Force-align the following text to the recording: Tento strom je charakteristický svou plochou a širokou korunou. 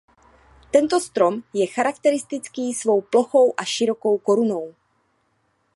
Tento 0.71 0.97
strom 0.99 1.43
je 1.53 1.67
charakteristický 1.69 2.73
svou 2.73 3.01
plochou 3.01 3.53
a 3.57 3.61
širokou 3.65 4.17
korunou. 4.17 4.73